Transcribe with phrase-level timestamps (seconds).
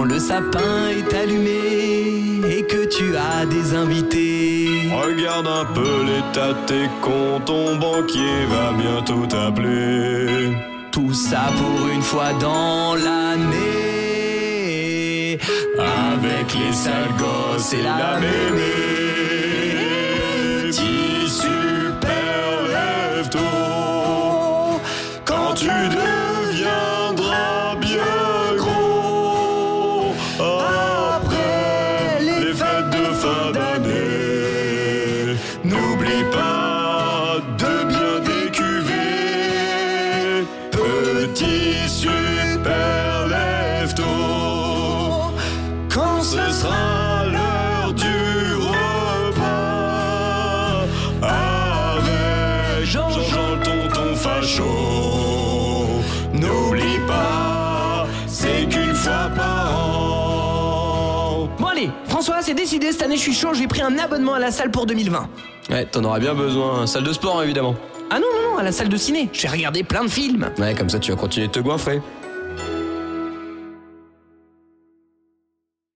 [0.00, 4.88] quand le sapin est allumé et que tu as des invités.
[4.90, 10.56] Regarde un peu l'état de tes comptes, ton banquier va bientôt t'appeler.
[10.90, 13.58] Tout ça pour une fois dans l'année.
[15.78, 18.99] Avec les sales gosses et la mémé.
[35.62, 38.96] N'oublie pas de bien décuver.
[40.72, 44.04] Petit super lève-tôt.
[45.94, 48.20] Quand ce sera l'heure du
[48.72, 49.60] repas
[51.22, 54.74] avec Jean-Jean tonton facho.
[56.32, 59.59] N'oublie pas, c'est qu'une fois par
[61.80, 64.50] allez, François, c'est décidé, cette année je suis chaud, j'ai pris un abonnement à la
[64.50, 65.28] salle pour 2020.
[65.70, 66.86] Ouais, t'en auras bien besoin.
[66.86, 67.74] Salle de sport, évidemment.
[68.10, 69.28] Ah non, non, non, à la salle de ciné.
[69.32, 70.50] Je vais regarder plein de films.
[70.58, 72.02] Ouais, comme ça, tu vas continuer de te goinfrer.